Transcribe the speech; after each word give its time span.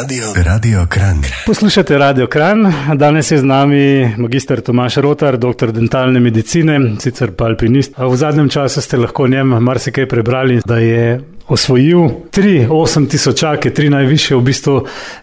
Radio, 0.00 0.32
Radio 0.44 0.86
Kran. 0.88 1.22
Poslušate 1.46 1.98
Radio 1.98 2.26
Kran. 2.26 2.72
Danes 2.94 3.30
je 3.30 3.38
z 3.38 3.44
nami 3.44 4.14
magistr 4.16 4.60
Tomaš 4.60 4.96
Rotar, 4.96 5.36
doktor 5.36 5.72
dentalne 5.72 6.20
medicine, 6.20 6.78
sicer 7.00 7.34
pa 7.36 7.44
alpinist. 7.44 7.92
V 7.98 8.16
zadnjem 8.16 8.48
času 8.48 8.80
ste 8.80 8.96
lahko 8.96 9.24
o 9.24 9.28
njem 9.28 9.48
marsikaj 9.60 10.08
prebrali, 10.08 10.60
da 10.64 10.78
je 10.78 11.20
osvojil 11.48 12.08
tri, 12.30 12.66
osem 12.70 13.06
tisočake, 13.06 13.70
tri 13.74 13.90
najviše 13.90 14.36
v 14.36 14.40
bistvu 14.42 14.76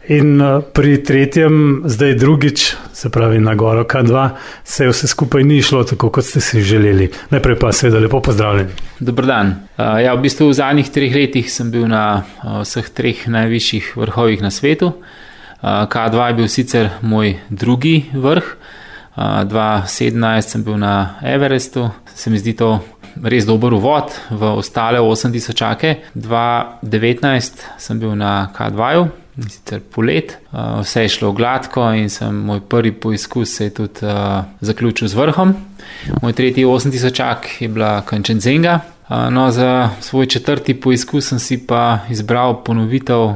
in 0.08 0.42
eh, 0.42 0.62
pri 0.74 1.04
tretjem, 1.04 1.84
zdaj 1.86 2.14
drugič, 2.14 2.76
se 2.94 3.10
pravi 3.10 3.40
na 3.40 3.56
goro 3.56 3.84
K2, 3.84 4.30
se 4.64 4.84
je 4.84 4.90
vse 4.90 5.08
skupaj 5.08 5.44
ni 5.44 5.62
šlo 5.62 5.84
tako, 5.84 6.10
kot 6.10 6.26
ste 6.26 6.42
si 6.42 6.62
želeli. 6.62 7.10
Najprej 7.30 7.60
pa 7.60 7.72
seveda 7.72 8.00
lepo 8.00 8.22
pozdravljeni. 8.22 8.70
Dobrodan. 9.00 9.56
Eh, 9.78 10.04
ja, 10.04 10.14
v 10.14 10.22
bistvu 10.28 10.50
v 10.50 10.60
zadnjih 10.60 10.92
treh 10.92 11.16
letih 11.16 11.52
sem 11.52 11.72
bil 11.72 11.88
na 11.88 12.24
eh, 12.24 12.60
vseh 12.64 12.90
treh 12.90 13.28
najvišjih 13.28 13.94
vrhovih 13.98 14.42
na 14.42 14.52
svetu. 14.52 14.94
K2 15.60 16.28
je 16.28 16.34
bil 16.34 16.48
sicer 16.48 16.86
moj 17.02 17.34
drugi 17.50 18.06
vrh, 18.14 18.46
2017 19.16 20.42
sem 20.42 20.64
bil 20.64 20.78
na 20.78 21.20
Everestu, 21.24 21.90
se 22.16 22.30
mi 22.30 22.40
zdi 22.40 22.54
to 22.54 22.80
res 23.24 23.46
dober 23.46 23.74
uvod 23.74 24.14
v 24.30 24.52
ostale 24.56 25.00
8000. 25.00 25.96
2019 26.16 27.66
sem 27.78 28.00
bil 28.00 28.16
na 28.16 28.50
K2, 28.56 29.08
sicer 29.48 29.82
polet, 29.82 30.38
vse 30.52 31.06
je 31.06 31.10
šlo 31.10 31.32
gladko 31.32 31.88
in 31.96 32.10
sem 32.10 32.36
moj 32.36 32.62
prvi 32.70 32.92
poizkus 32.92 33.56
se 33.56 33.70
je 33.70 33.74
tudi 33.74 34.06
uh, 34.06 34.44
zaključil 34.62 35.08
z 35.08 35.16
vrhom. 35.16 35.54
Moj 36.22 36.34
tretji 36.34 36.66
8000 36.66 37.36
je 37.60 37.68
bila 37.68 38.02
Kančenzenga. 38.02 38.80
Uh, 39.10 39.30
no, 39.34 39.52
za 39.52 39.90
svoj 40.02 40.26
četrti 40.26 40.74
poizkus 40.82 41.30
sem 41.30 41.40
si 41.40 41.58
pa 41.68 42.00
izbral 42.10 42.64
ponovitev 42.64 43.36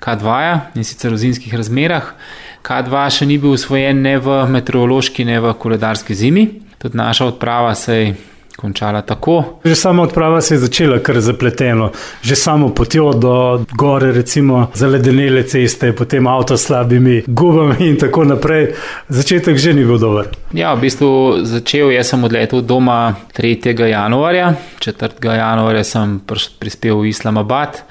K2 0.00 0.58
in 0.74 0.84
sicer 0.84 1.12
v 1.12 1.16
zimskih 1.16 1.54
razmerah. 1.54 2.14
K2 2.62 3.06
še 3.10 3.26
ni 3.26 3.38
bil 3.42 3.56
usvojen 3.56 4.02
ne 4.02 4.18
v 4.22 4.42
meteorološki, 4.54 5.26
ne 5.26 5.40
v 5.42 5.54
koledarski 5.58 6.14
zimi. 6.14 6.46
Tudi 6.78 6.98
naša 6.98 7.32
odprava 7.32 7.74
se 7.74 7.96
je 7.96 8.12
končala 8.56 9.02
tako. 9.02 9.58
Že 9.64 9.74
sama 9.74 10.02
odprava 10.02 10.40
se 10.40 10.54
je 10.54 10.58
začela 10.58 10.98
kar 10.98 11.20
zapleteno, 11.20 11.90
že 12.22 12.36
samo 12.36 12.68
potjo 12.74 13.12
do 13.12 13.64
gore, 13.74 14.12
recimo 14.12 14.70
zaledenele 14.74 15.42
ceste, 15.42 15.92
potem 15.92 16.26
avto 16.26 16.56
s 16.56 16.66
slabimi 16.66 17.22
gubami 17.26 17.88
in 17.88 17.98
tako 17.98 18.24
naprej. 18.24 18.74
Začetek 19.08 19.58
že 19.58 19.74
ni 19.74 19.84
bil 19.84 19.98
dober. 19.98 20.30
Ja, 20.52 20.74
v 20.74 20.86
bistvu 20.86 21.42
začel 21.42 21.90
jaz 21.90 22.14
sem 22.14 22.24
odletel 22.24 22.62
doma 22.62 23.16
3. 23.34 23.74
januarja, 23.90 24.54
4. 24.78 25.18
januarja 25.18 25.84
sem 25.84 26.20
prispel 26.60 27.02
v 27.02 27.10
Islamabad 27.10 27.82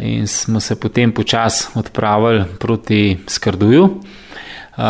in 0.00 0.26
smo 0.26 0.60
se 0.60 0.80
potem 0.80 1.12
počasi 1.12 1.68
odpravili 1.74 2.44
proti 2.58 3.18
Skrduju. 3.26 4.00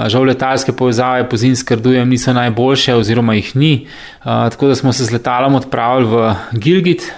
Žal 0.07 0.23
letalske 0.23 0.73
povezave 0.73 1.29
po 1.29 1.37
zimskem 1.37 1.79
rdujem 1.79 2.09
niso 2.09 2.33
najboljše, 2.33 2.95
oziroma 2.95 3.35
jih 3.35 3.57
ni, 3.57 3.87
tako 4.23 4.69
da 4.69 4.75
smo 4.75 4.93
se 4.93 5.05
z 5.05 5.13
letalom 5.13 5.55
odpravili 5.55 6.07
v 6.07 6.35
Gilgit, 6.53 7.13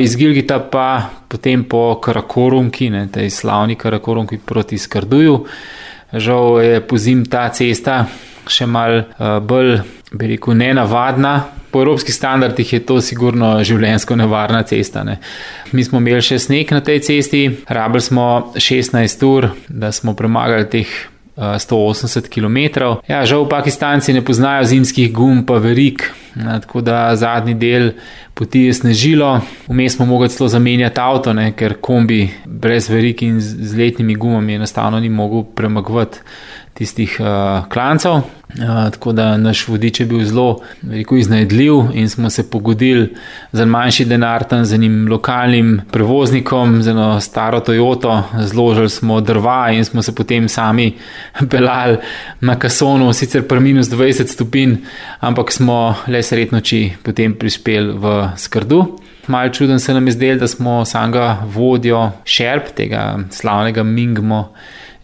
iz 0.00 0.16
Gilgita 0.16 0.60
pa 0.60 1.02
potem 1.28 1.64
po 1.64 1.98
Karakorumki, 2.00 2.90
ne, 2.90 3.08
tej 3.10 3.30
slavni 3.30 3.74
Karakorumki 3.74 4.38
proti 4.38 4.78
Skrduju. 4.78 5.44
Žal 6.12 6.62
je 6.62 6.80
po 6.86 6.98
zim 6.98 7.24
ta 7.26 7.48
cesta 7.48 8.04
še 8.46 8.66
mal 8.70 9.02
bolj, 9.42 9.80
bi 10.14 10.30
rekel, 10.36 10.54
nenavadna. 10.54 11.40
Po 11.76 11.80
evropskih 11.82 12.14
standardih 12.14 12.72
je 12.72 12.78
to 12.88 12.94
sigurno 13.04 13.50
življensko 13.60 14.16
nevarna 14.16 14.62
cesta. 14.64 15.02
Ne. 15.04 15.18
Mi 15.76 15.84
smo 15.84 16.00
imeli 16.00 16.24
še 16.24 16.38
sneg 16.40 16.72
na 16.72 16.80
tej 16.80 17.02
cesti, 17.04 17.42
rabili 17.68 18.00
smo 18.00 18.24
16 18.56 19.24
ur, 19.28 19.50
da 19.68 19.90
smo 19.92 20.14
premagali 20.16 20.64
teh 20.72 20.94
180 21.36 22.32
km. 22.32 22.56
Ja, 23.12 23.20
žal 23.28 23.44
Pakistanci 23.50 24.16
ne 24.16 24.24
poznajo 24.24 24.64
zimskih 24.72 25.12
gum, 25.12 25.44
pa 25.44 25.60
verik, 25.60 26.08
tako 26.64 26.80
da 26.80 27.10
zadnji 27.12 27.58
del 27.60 27.90
poti 28.32 28.70
je 28.70 28.80
snežilo. 28.80 29.34
Vmes 29.68 29.98
smo 29.98 30.08
mogli 30.08 30.32
celo 30.32 30.48
zamenjati 30.48 31.04
avto, 31.04 31.36
ne, 31.36 31.50
ker 31.52 31.76
kombi 31.76 32.22
brez 32.46 32.88
verik 32.88 33.20
in 33.28 33.36
z 33.44 33.76
letnimi 33.76 34.16
gumami 34.16 34.56
enostavno 34.56 35.00
ni 35.00 35.12
mogel 35.12 35.44
premagovati 35.44 36.24
tistih 36.76 37.16
uh, 37.20 37.68
klancev. 37.68 38.12
Uh, 38.12 38.90
tako 38.92 39.12
da 39.12 39.36
naš 39.36 39.68
vodič 39.68 40.00
je 40.00 40.06
bil 40.06 40.24
zelo 40.24 40.60
veliko 40.82 41.16
iznajdljiv 41.16 41.72
in 41.94 42.08
smo 42.08 42.30
se 42.30 42.50
pogodili 42.50 43.14
za 43.52 43.64
manjši 43.64 44.04
denar 44.04 44.44
tam 44.44 44.64
z 44.64 44.74
enim 44.74 45.08
lokalnim 45.10 45.80
prevoznikom, 45.92 46.82
z 46.82 46.88
eno 46.88 47.20
staro 47.20 47.60
Toyoto, 47.60 48.22
zložili 48.38 48.90
smo 48.90 49.20
drva 49.20 49.70
in 49.72 49.84
smo 49.84 50.02
se 50.02 50.14
potem 50.14 50.48
sami 50.48 50.92
pelali 51.50 51.96
na 52.40 52.58
kasonu, 52.58 53.12
sicer 53.12 53.48
pri 53.48 53.60
minus 53.60 53.90
20 53.90 54.26
stopinj, 54.26 54.76
ampak 55.20 55.52
smo 55.52 55.94
le 56.06 56.22
sred 56.22 56.52
noči 56.52 56.92
potem 57.02 57.34
prispeli 57.34 57.92
v 57.98 58.30
Skrdu. 58.36 58.98
Mal 59.26 59.50
čuden 59.50 59.80
se 59.80 59.94
nam 59.94 60.06
je 60.06 60.12
zdel, 60.12 60.38
da 60.38 60.46
smo 60.48 60.84
samega 60.84 61.42
vodjo 61.54 62.10
šerp 62.24 62.70
tega 62.76 63.18
slavnega 63.30 63.82
Mingmo. 63.82 64.52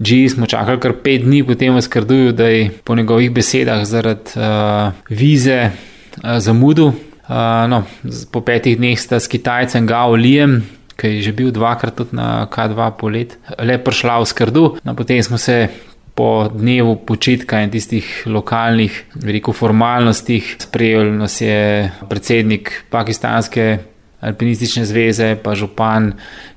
G 0.02 0.28
smo 0.28 0.46
čakali 0.46 0.80
kar 0.82 0.96
pet 0.98 1.22
dni, 1.22 1.44
potem 1.46 1.76
v 1.76 1.82
Skrduju, 1.82 2.32
da 2.34 2.48
je 2.50 2.70
po 2.84 2.94
njegovih 2.98 3.30
besedah 3.30 3.84
zaradi 3.86 4.34
uh, 4.34 4.92
vize 5.08 5.70
uh, 5.70 6.38
zamudil. 6.38 6.90
Uh, 7.22 7.70
no, 7.70 7.84
po 8.32 8.42
petih 8.42 8.76
dneh 8.76 8.98
sta 8.98 9.20
s 9.22 9.30
Kitajcem 9.30 9.86
Gao 9.86 10.16
Lijem, 10.18 10.58
ki 10.98 11.16
je 11.16 11.22
že 11.22 11.32
bil 11.32 11.52
dvakrat 11.54 11.94
tudi 11.96 12.18
na 12.18 12.48
K2 12.50 12.90
polet, 12.98 13.38
le 13.62 13.78
prišla 13.78 14.18
v 14.18 14.26
Skrdu. 14.26 14.64
No, 14.82 14.94
potem 14.98 15.22
smo 15.22 15.38
se 15.38 15.68
po 16.14 16.50
dnevu 16.52 16.96
počitka 17.06 17.62
in 17.62 17.70
tistih 17.70 18.26
lokalnih, 18.26 18.92
veliko 19.14 19.54
formalnostih 19.56 20.56
sprejel 20.60 21.14
nas 21.16 21.40
je 21.40 21.88
predsednik 22.08 22.84
pakistanske 22.90 23.78
Alpinistične 24.22 24.84
zveze, 24.86 25.34
pa 25.42 25.54
župan 25.58 26.12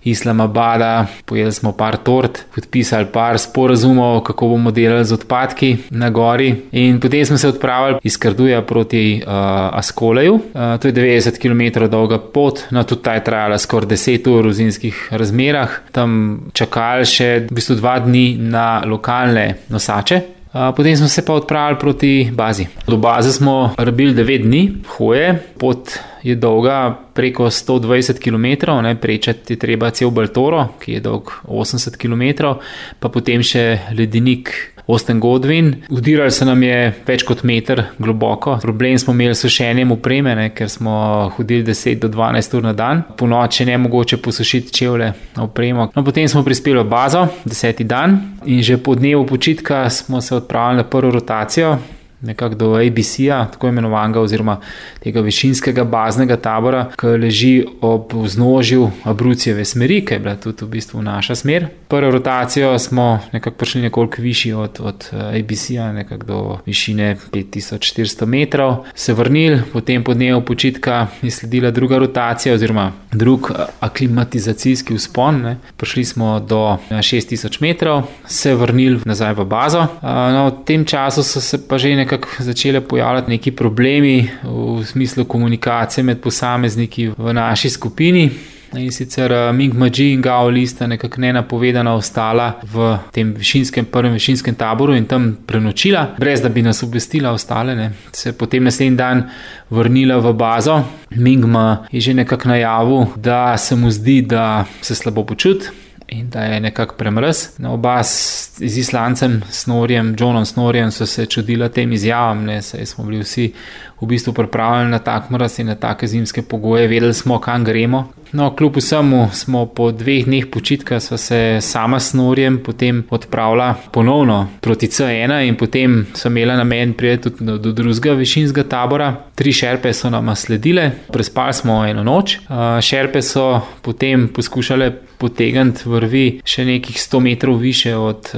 Islamabada, 0.06 1.08
pojedli 1.26 1.52
smo 1.52 1.72
par 1.74 1.98
tort, 1.98 2.44
podpisali 2.56 3.08
par 3.14 3.40
sporazumov, 3.40 4.20
kako 4.24 4.48
bomo 4.48 4.72
delali 4.72 5.06
z 5.06 5.14
odpadki 5.18 5.78
na 5.90 6.10
gori. 6.10 6.52
In 6.72 7.00
potem 7.00 7.26
smo 7.26 7.38
se 7.38 7.48
odpravili 7.48 8.00
iz 8.04 8.18
Karduja 8.18 8.62
proti 8.62 9.22
uh, 9.26 9.34
Askoleju. 9.80 10.34
Uh, 10.34 10.78
to 10.82 10.88
je 10.88 10.94
90 10.94 11.42
km 11.42 11.90
dolga 11.90 12.20
pot, 12.20 12.68
no 12.72 12.84
tudi 12.84 13.02
ta 13.02 13.18
je 13.18 13.24
trajala 13.24 13.58
skoraj 13.58 13.90
10 13.90 14.30
ur 14.30 14.48
v 14.48 14.54
zimskih 14.54 15.10
razmerah. 15.12 15.80
Tam 15.92 16.40
čakali 16.54 17.10
še 17.10 17.30
v 17.50 17.58
bistvu 17.58 17.82
dva 17.82 17.98
dni 18.00 18.38
na 18.38 18.84
lokalne 18.86 19.56
nosače. 19.74 20.22
Potem 20.56 20.96
smo 20.98 21.08
se 21.08 21.26
pa 21.26 21.34
odpravili 21.34 21.80
proti 21.80 22.32
bazi. 22.34 22.68
Do 22.88 22.98
baze 22.98 23.34
smo 23.34 23.74
rabili 23.78 24.14
9 24.14 24.44
dni, 24.44 24.74
hoje, 24.98 25.40
pot 25.60 25.98
je 26.26 26.36
dolga 26.36 26.98
preko 27.14 27.46
120 27.46 28.20
km, 28.20 28.72
ne, 28.82 28.96
prečati 28.96 29.54
je 29.54 29.60
treba 29.60 29.90
cel 29.90 30.10
Baltoro, 30.10 30.68
ki 30.82 30.98
je 30.98 31.00
dolg 31.06 31.30
80 31.46 31.98
km, 32.02 32.56
pa 33.00 33.10
potem 33.14 33.44
še 33.46 33.94
ledenik 33.94 34.50
Osten 34.88 35.20
Godwin. 35.20 35.72
Udirali 35.90 36.32
se 36.32 36.46
nam 36.46 36.64
je 36.64 36.94
več 37.08 37.24
kot 37.26 37.44
meter 37.44 37.84
globoko. 37.98 38.58
Problem 38.62 38.98
smo 39.02 39.14
imeli 39.14 39.36
s 39.36 39.46
sušenjem 39.46 39.92
upreme, 39.92 40.36
ne, 40.38 40.50
ker 40.54 40.70
smo 40.70 41.32
hodili 41.38 41.66
10 41.66 42.02
do 42.02 42.10
12 42.10 42.58
ur 42.58 42.68
na 42.70 42.74
dan. 42.74 43.02
Po 43.18 43.30
noči 43.30 43.66
ne 43.66 43.78
mogoče 43.82 44.18
posušiti 44.18 44.74
čevlje 44.74 45.12
opremo. 45.42 45.90
No, 45.96 46.06
potem 46.06 46.30
smo 46.30 46.44
prispeli 46.46 46.82
v 46.82 46.90
bazo, 46.90 47.28
deseti 47.46 47.84
dan 47.86 48.18
in 48.46 48.62
že 48.62 48.78
po 48.78 48.96
dnevu 48.96 49.26
počitka 49.26 49.90
smo 49.90 50.22
se 50.22 50.36
odpravili 50.36 50.84
na 50.84 50.90
prvo 50.90 51.12
rotacijo 51.12 51.78
nekako 52.26 52.56
do 52.56 52.74
ABC-ja, 52.76 53.46
tako 53.52 53.68
imenovanega, 53.68 54.22
oziroma 54.22 54.60
tega 55.04 55.22
višinskega 55.22 55.84
baznega 55.84 56.38
tabora, 56.38 56.88
ki 57.00 57.08
leži 57.22 57.66
ob 57.82 58.14
vznožju 58.14 58.90
Abrucijeve 59.04 59.66
smeri, 59.66 60.02
ki 60.06 60.14
je 60.14 60.20
bila 60.20 60.36
tudi 60.36 60.66
v 60.66 60.70
bistvu 60.78 61.02
naša 61.02 61.36
smer. 61.36 61.68
Prvo 61.88 62.12
rotacijo 62.12 62.80
smo 62.80 63.20
nekako 63.34 63.56
prišli 63.58 63.82
nekoliko 63.82 64.22
višji 64.22 64.54
od, 64.54 64.80
od 64.80 65.10
eh, 65.12 65.40
ABC-ja, 65.40 65.92
nekako 65.94 66.26
do 66.26 66.58
višine 66.66 67.16
5400 67.32 68.26
metrov, 68.26 68.86
se 68.96 69.14
vrnili, 69.14 69.62
potem 69.74 70.04
po 70.04 70.14
dnevu 70.14 70.42
počitka 70.42 71.08
je 71.22 71.32
sledila 71.32 71.72
druga 71.72 71.98
rotacija, 71.98 72.56
oziroma 72.56 72.92
drug 73.12 73.52
eh, 73.52 73.64
aklimatizacijski 73.80 74.96
vzpon. 74.96 75.42
Ne. 75.42 75.58
Prišli 75.78 76.06
smo 76.06 76.40
do 76.40 76.78
6000 76.90 77.46
eh, 77.46 77.58
metrov, 77.62 78.04
se 78.26 78.56
vrnili 78.56 79.00
nazaj 79.06 79.34
v 79.34 79.46
bazo. 79.46 79.88
No, 80.02 80.48
v 80.50 80.66
tem 80.66 80.86
času 80.86 81.24
so 81.24 81.42
se 81.42 81.68
pa 81.68 81.78
že 81.78 81.96
nekako 81.96 82.15
nekako 82.16 82.44
začele 82.44 82.82
pojavljati 82.82 83.30
neki 83.30 83.52
problemi 83.52 84.30
v 84.44 84.86
smislu 84.86 85.26
komunikacije 85.26 86.04
med 86.04 86.22
posamezniki 86.22 87.08
v 87.18 87.34
naši 87.34 87.70
skupini. 87.70 88.30
In 88.74 88.92
sicer 88.92 89.32
eh, 89.32 89.54
Ming 89.54 89.74
Maji 89.74 90.12
in 90.14 90.22
Gao 90.22 90.50
Li 90.50 90.68
sta 90.68 90.88
nekako 90.88 91.22
nenapovedano 91.22 91.96
ostala 91.96 92.60
v 92.64 92.98
tem 93.12 93.34
višinskem, 93.34 93.86
prvem 93.86 94.14
višinskem 94.14 94.56
taboru 94.56 94.96
in 94.96 95.06
tam 95.06 95.38
prenočila, 95.48 96.16
brez 96.18 96.42
da 96.42 96.50
bi 96.50 96.62
nas 96.62 96.84
obvestila 96.84 97.32
ostale. 97.32 97.76
Ne. 97.76 97.92
Se 98.12 98.34
potem 98.34 98.64
naslednji 98.64 98.98
dan 98.98 99.24
vrnila 99.70 100.18
v 100.18 100.34
bazo. 100.34 100.82
Ming 101.16 101.46
Ma 101.46 101.86
je 101.92 102.02
že 102.02 102.14
nekako 102.14 102.48
najavil, 102.48 103.06
da 103.16 103.58
se 103.58 103.76
mu 103.76 103.92
zdi, 103.92 104.22
da 104.22 104.66
se 104.82 104.96
slabo 104.96 105.24
počuti 105.24 105.85
in 106.08 106.30
da 106.30 106.44
je 106.44 106.60
nekako 106.60 106.96
premrz. 106.96 107.38
Na 107.58 107.74
oba 107.74 108.04
s, 108.04 108.52
z 108.58 108.78
islancem, 108.78 109.42
Snorjem, 109.50 110.16
Johnom 110.20 110.46
Snorjem, 110.46 110.92
so 110.92 111.06
se 111.06 111.26
čudili 111.26 111.70
tem 111.70 111.94
izjavam, 111.94 112.44
ne, 112.46 112.62
saj 112.62 112.86
smo 112.86 113.06
bili 113.06 113.24
vsi 113.24 113.54
v 114.02 114.06
bistvu 114.06 114.34
pripravljeni 114.34 114.92
na 114.92 115.00
tak 115.00 115.30
mraz 115.30 115.60
in 115.60 115.68
na 115.68 115.76
take 115.76 116.08
zimske 116.08 116.42
pogoje, 116.42 116.88
vedeli 116.88 117.14
smo, 117.14 117.40
kam 117.40 117.64
gremo. 117.64 118.08
No, 118.32 118.56
kljub 118.56 118.78
vsemu 118.78 119.30
smo 119.34 119.66
po 119.66 119.92
dveh 119.92 120.26
dneh 120.26 120.46
počitka 120.52 121.00
se 121.00 121.58
sama 121.62 122.00
s 122.00 122.14
Norjem 122.14 122.58
potem 122.64 123.04
odpravila 123.10 123.76
ponovno 123.92 124.48
proti 124.62 124.88
C1 124.88 125.48
in 125.48 125.56
potem 125.56 126.06
so 126.14 126.28
imela 126.28 126.56
namen 126.56 126.94
priti 126.94 127.24
tudi 127.24 127.46
do, 127.46 127.58
do 127.58 127.72
drugega 127.72 128.14
višinskega 128.14 128.70
tabora. 128.70 129.16
Tri 129.36 129.52
šerpe 129.52 129.94
so 129.94 130.10
nam 130.10 130.36
sledile, 130.36 130.92
prespali 131.14 131.54
smo 131.54 131.86
eno 131.86 132.04
noč. 132.04 132.38
Šerpe 132.82 133.22
so 133.22 133.62
potem 133.82 134.28
poskušale 134.28 134.92
potegniti 135.18 135.90
vrvi 135.90 136.26
še 136.46 136.66
nekih 136.66 136.98
100 136.98 137.20
metrov 137.20 137.58
više 137.58 137.96
od 137.96 138.32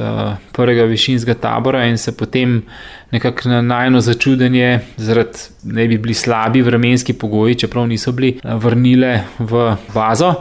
prvega 0.53 0.83
višinskega 0.83 1.39
tabora 1.41 1.85
in 1.85 1.97
se 1.97 2.17
potem 2.17 2.61
nekako 3.11 3.49
na 3.49 3.61
najno 3.61 4.01
začudenje, 4.01 4.79
zaradi 4.97 5.39
ne 5.63 5.87
bi 5.87 5.97
bili 5.97 6.13
slabi 6.13 6.61
vremenski 6.61 7.13
pogoji, 7.13 7.55
čeprav 7.55 7.87
niso 7.87 8.11
bili, 8.11 8.39
vrnile 8.43 9.21
v 9.39 9.76
bazo. 9.93 10.33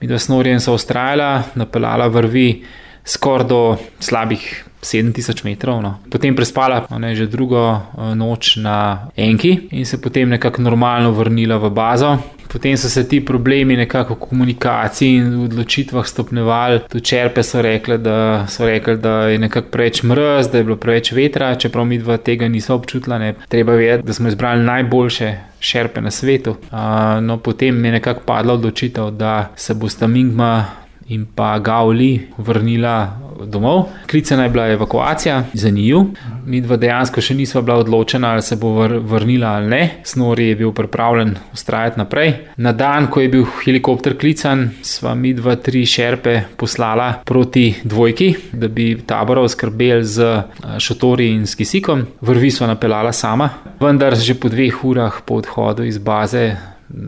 Mi 0.00 0.08
dva 0.08 0.18
snorjen 0.18 0.60
so 0.60 0.74
ustrajala, 0.74 1.42
napeljala 1.54 2.06
vrvi 2.08 2.64
skoraj 3.04 3.46
do 3.48 3.76
slabih 4.00 4.64
7000 4.82 5.44
metrov. 5.44 5.82
No. 5.82 5.98
Potem 6.10 6.36
prespala 6.36 6.86
ne, 6.98 7.14
že 7.14 7.26
drugo 7.26 7.60
eh, 7.60 8.14
noč 8.14 8.56
na 8.56 9.08
Enki 9.16 9.68
in 9.70 9.84
se 9.84 10.00
potem 10.00 10.28
nekako 10.28 10.62
normalno 10.62 11.12
vrnila 11.12 11.56
v 11.56 11.70
bazo. 11.70 12.18
Potem 12.50 12.76
so 12.76 12.88
se 12.88 13.08
ti 13.08 13.20
problemi 13.24 13.76
nekako 13.76 14.14
v 14.14 14.18
komunikaciji 14.18 15.16
in 15.16 15.28
v 15.30 15.44
odločitvah 15.44 16.06
stopnevali. 16.06 16.80
Tu 16.90 17.00
črpe 17.00 17.42
so 17.46 17.62
rekli, 17.62 17.98
da, 17.98 18.46
so 18.50 18.66
rekli, 18.66 18.96
da 18.98 19.30
je 19.30 19.38
nekako 19.38 19.70
preveč 19.70 20.02
mrz, 20.02 20.50
da 20.50 20.58
je 20.58 20.64
bilo 20.64 20.76
preveč 20.76 21.12
vetra, 21.12 21.54
čeprav 21.54 21.86
mi 21.86 21.98
dva 21.98 22.16
tega 22.16 22.48
niso 22.48 22.74
občutila. 22.74 23.18
Ne. 23.18 23.34
Treba 23.48 23.78
vedeti, 23.78 24.06
da 24.06 24.12
smo 24.12 24.28
izbrali 24.28 24.66
najboljše 24.66 25.30
šerpe 25.60 26.00
na 26.00 26.10
svetu. 26.10 26.56
Uh, 26.72 27.22
no, 27.22 27.38
potem 27.38 27.84
je 27.84 27.92
nekako 27.92 28.26
padla 28.26 28.54
odločitev, 28.54 29.10
da 29.10 29.52
se 29.56 29.74
bo 29.74 29.88
sta 29.88 30.06
Mingma 30.06 30.79
in 31.10 31.26
pa 31.34 31.58
Gauli 31.58 32.28
vrnila 32.38 33.16
domov. 33.46 33.84
Klicena 34.10 34.42
je 34.42 34.48
bila 34.48 34.68
evakuacija 34.68 35.44
za 35.52 35.70
njiju. 35.70 36.06
Mi 36.46 36.60
dva 36.60 36.76
dejansko 36.76 37.20
še 37.20 37.34
nismo 37.34 37.62
bila 37.62 37.78
odločena, 37.80 38.32
ali 38.32 38.42
se 38.42 38.56
bo 38.56 38.72
vrnila 38.84 39.54
ali 39.56 39.68
ne. 39.68 39.80
Snori 40.04 40.48
je 40.48 40.56
bil 40.56 40.72
pripravljen 40.72 41.34
ustrajati 41.52 41.98
naprej. 41.98 42.32
Na 42.56 42.72
dan, 42.72 43.06
ko 43.10 43.20
je 43.20 43.28
bil 43.28 43.46
helikopter 43.64 44.16
klican, 44.18 44.68
sva 44.82 45.14
mi 45.14 45.34
dva 45.34 45.56
tri 45.56 45.86
šerpe 45.86 46.40
poslala 46.56 47.12
proti 47.24 47.74
dvojki, 47.84 48.34
da 48.52 48.68
bi 48.68 48.92
tabor 49.06 49.44
oskrbeli 49.44 50.04
z 50.04 50.30
šotori 50.78 51.30
in 51.34 51.46
s 51.46 51.56
kisikom. 51.56 52.06
Vrvi 52.20 52.50
sva 52.50 52.70
napeljala 52.70 53.12
sama, 53.12 53.48
vendar 53.80 54.16
že 54.16 54.34
po 54.34 54.48
dveh 54.48 54.84
urah 54.84 55.22
po 55.24 55.40
odhodu 55.40 55.84
iz 55.84 55.98
baze 55.98 56.56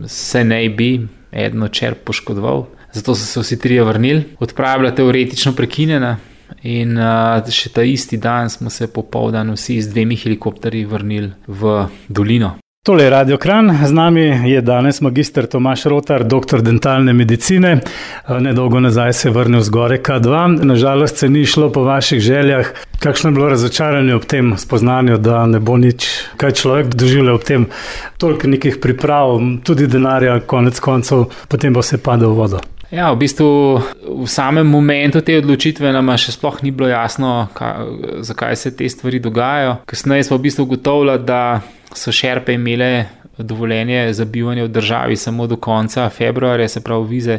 se 0.07 0.45
ne 0.45 0.69
bi 0.69 0.95
eno 1.33 1.69
črp 1.69 2.05
poškodoval. 2.05 2.67
Zato 2.93 3.15
so 3.15 3.25
se 3.25 3.41
vsi 3.41 3.59
trije 3.59 3.85
vrnili. 3.85 4.25
Odprava 4.41 4.75
je 4.75 4.79
bila 4.79 4.95
teoretično 4.95 5.53
prekinjena, 5.53 6.17
in 6.63 6.97
uh, 6.99 7.51
še 7.51 7.73
ta 7.75 7.83
isti 7.83 8.19
dan 8.21 8.51
smo 8.51 8.71
se 8.71 8.91
popoldan 8.93 9.53
vsi 9.55 9.81
z 9.83 9.93
dvemi 9.93 10.17
helikopterji 10.17 10.85
vrnili 10.87 11.33
v 11.47 11.87
dolino. 12.09 12.57
Tole 12.83 13.05
je 13.05 13.11
Radio 13.11 13.37
Kran, 13.39 13.69
z 13.87 13.95
nami 13.95 14.23
je 14.51 14.61
danes 14.61 14.99
magistr 15.07 15.47
Tomaš 15.47 15.85
Rotar, 15.87 16.25
doktor 16.27 16.65
dentalne 16.67 17.13
medicine. 17.15 17.77
Nedolgo 18.43 18.81
nazaj 18.83 19.13
se 19.13 19.29
je 19.29 19.33
vrnil 19.33 19.63
z 19.63 19.71
gore 19.71 20.01
K2. 20.03 20.65
Nažalost 20.67 21.23
se 21.23 21.29
ni 21.29 21.45
šlo 21.47 21.71
po 21.73 21.85
vaših 21.87 22.21
željah. 22.21 22.73
Kakšno 22.99 23.31
je 23.31 23.35
bilo 23.39 23.49
razočaranje 23.55 24.15
ob 24.15 24.27
tem 24.27 24.57
spoznanju, 24.59 25.19
da 25.19 25.47
ne 25.47 25.63
bo 25.63 25.79
nič, 25.79 26.11
kaj 26.37 26.59
človek 26.59 26.95
doživlja 26.99 27.39
ob 27.39 27.47
tem, 27.47 27.69
toliko 28.19 28.51
nekih 28.51 28.83
priprav, 28.83 29.39
tudi 29.63 29.87
denarja, 29.87 30.41
konec 30.41 30.83
koncev, 30.83 31.29
potem 31.49 31.73
bo 31.73 31.87
se 31.87 32.03
padel 32.03 32.35
v 32.35 32.43
vodo. 32.43 32.67
Ja, 32.93 33.09
v 33.09 33.25
bistvu 33.25 33.81
v 34.05 34.29
samem 34.29 34.69
momentu 34.69 35.23
te 35.25 35.39
odločitve 35.41 35.89
nam 35.97 36.13
še 36.21 36.35
sploh 36.37 36.61
ni 36.61 36.69
bilo 36.77 36.91
jasno, 36.93 37.49
ka, 37.57 37.89
zakaj 38.21 38.53
se 38.61 38.75
te 38.77 38.85
stvari 38.85 39.17
dogajajo. 39.17 39.79
Kasneje 39.89 40.29
smo 40.29 40.37
v 40.37 40.45
bistvu 40.45 40.67
ugotovili, 40.69 41.17
da 41.25 41.65
so 41.97 42.13
šerpe 42.13 42.53
imele 42.53 43.09
dovoljenje 43.41 44.13
za 44.13 44.29
bivanje 44.29 44.67
v 44.67 44.73
državi 44.77 45.17
samo 45.17 45.49
do 45.49 45.57
konca 45.57 46.11
februarja, 46.13 46.69
se 46.69 46.85
pravi 46.85 47.09
vize. 47.09 47.39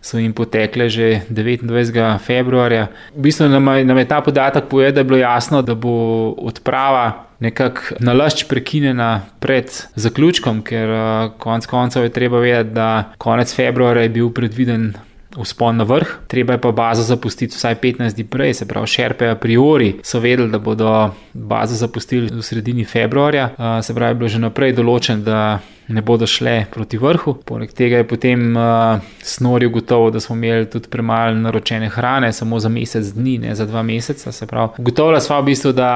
So 0.00 0.18
jim 0.18 0.32
potekle 0.32 0.88
že 0.88 1.22
29. 1.28 2.18
februarja. 2.24 2.88
V 3.14 3.20
bistvu 3.28 3.48
nam 3.48 3.68
je, 3.76 3.84
nam 3.84 3.98
je 3.98 4.08
ta 4.08 4.20
podatek 4.20 4.64
povedal, 4.64 4.92
da 4.92 5.00
je 5.00 5.04
bilo 5.04 5.18
jasno, 5.20 5.62
da 5.62 5.74
bo 5.74 6.32
odprava 6.40 7.30
nekako 7.40 8.00
nalašč 8.00 8.44
prekinjena 8.48 9.22
pred 9.40 9.68
zaključkom, 9.94 10.62
ker 10.62 10.90
uh, 10.90 11.30
konec 11.38 11.66
koncev 11.66 12.04
je 12.04 12.12
treba 12.12 12.40
vedeti, 12.40 12.74
da 12.76 13.12
konec 13.18 13.54
februarja 13.54 14.02
je 14.02 14.16
bil 14.16 14.32
predviden. 14.32 14.92
Vzpon 15.30 15.76
na 15.78 15.84
vrh, 15.86 16.08
treba 16.26 16.56
je 16.56 16.58
pa 16.58 16.72
bazo 16.74 17.04
zapustiti 17.06 17.54
vsaj 17.54 17.76
15 17.78 18.16
dni 18.18 18.24
prej, 18.26 18.54
se 18.54 18.66
pravi, 18.68 18.86
šerpe 18.90 19.28
a 19.30 19.36
priori 19.38 19.92
so 20.02 20.18
vedeli, 20.18 20.50
da 20.50 20.58
bodo 20.58 21.12
bazo 21.32 21.76
zapustili 21.78 22.26
v 22.34 22.42
sredini 22.42 22.84
februarja, 22.84 23.52
uh, 23.54 23.78
se 23.84 23.94
pravi, 23.94 24.10
je 24.10 24.18
bilo 24.18 24.28
že 24.28 24.40
naprej 24.42 24.74
določen, 24.74 25.22
da 25.22 25.60
ne 25.90 26.02
bodo 26.02 26.26
šle 26.26 26.64
proti 26.72 26.98
vrhu. 26.98 27.34
Poleg 27.44 27.72
tega 27.72 28.00
je 28.00 28.08
potem 28.08 28.56
uh, 28.56 29.02
snori 29.22 29.66
ugotovil, 29.66 30.10
da 30.14 30.20
smo 30.20 30.36
imeli 30.36 30.70
tudi 30.70 30.88
premalo 30.88 31.34
naročene 31.34 31.88
hrane, 31.88 32.32
samo 32.32 32.58
za 32.58 32.68
mesec 32.68 33.12
dni, 33.14 33.38
ne 33.38 33.54
za 33.54 33.66
dva 33.66 33.82
meseca. 33.82 34.32
Se 34.32 34.46
pravi, 34.46 34.78
ugotovila 34.78 35.20
sva 35.20 35.40
v 35.40 35.50
bistvu, 35.50 35.72
da 35.72 35.90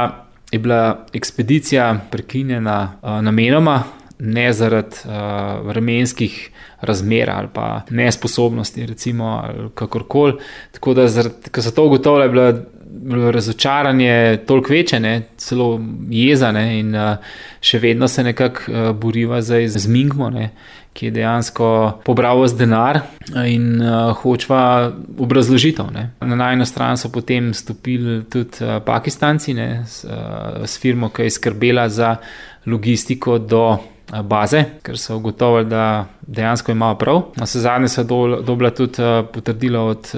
je 0.53 0.59
bila 0.59 1.07
ekspedicija 1.13 1.95
prekinjena 2.11 2.93
uh, 3.03 3.21
namenoma, 3.23 3.83
ne 4.19 4.53
zaradi 4.53 4.97
uh, 5.05 5.67
vremenskih 5.67 6.51
razmer 6.81 7.31
ali 7.31 7.49
pa 7.53 7.81
nesposobnosti, 7.91 8.87
recimo, 8.87 9.41
ali 9.45 9.71
kakorkoli. 9.75 10.35
Tako 10.73 10.95
da, 10.95 11.07
ko 11.53 11.63
so 11.63 11.71
to 11.71 11.87
ugotovili, 11.87 12.25
je 12.25 12.29
bilo 12.29 12.53
razočaranje 13.33 14.45
toliko 14.47 14.73
večje, 14.73 15.01
ne, 15.01 15.15
celo 15.37 15.81
jezane 16.11 16.79
in 16.79 16.95
uh, 16.95 17.17
še 17.61 17.79
vedno 17.79 18.09
se 18.09 18.25
nekako 18.25 18.73
uh, 18.73 18.91
boriva 18.97 19.43
zdaj 19.43 19.69
z 19.69 19.87
Mingmo. 19.87 20.31
Ne 20.31 20.51
ki 20.95 21.07
je 21.07 21.11
dejansko 21.11 21.69
pobral 22.07 22.47
z 22.47 22.55
denar 22.55 23.01
in 23.47 23.83
uh, 23.83 24.15
hočva 24.15 24.93
obrazložitev. 25.19 25.91
Ne. 25.91 26.11
Na 26.21 26.39
najno 26.39 26.65
stran 26.65 26.97
so 26.97 27.11
potem 27.11 27.51
stopili 27.55 28.23
tudi 28.31 28.63
uh, 28.63 28.79
Pakistanci 28.85 29.55
ne, 29.55 29.83
s, 29.87 30.05
uh, 30.07 30.63
s 30.63 30.79
firmo, 30.79 31.11
ki 31.11 31.27
je 31.27 31.35
skrbela 31.35 31.89
za 31.89 32.17
logistiko 32.67 33.39
do 33.39 33.65
baze, 34.23 34.65
ker 34.85 34.99
so 35.01 35.17
ugotovili, 35.19 35.67
da 35.69 36.07
dejansko 36.27 36.73
imajo 36.73 36.95
prav. 36.95 37.23
Na 37.37 37.45
vse 37.45 37.61
zadnje 37.61 37.89
so 37.89 38.05
dobila 38.05 38.71
tudi 38.71 39.03
potrdilo 39.33 39.87
od 39.87 40.13